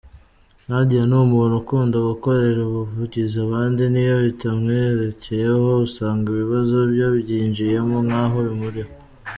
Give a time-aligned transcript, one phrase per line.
[0.67, 8.91] Nadia ni umuntu ukunda gukorera ubuvugizi abandi, niyo bitamwerekeyeho, usanga ibibazo yabyinjiyemo nkaho bimuriho.